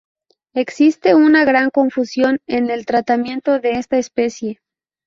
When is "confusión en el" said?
1.69-2.87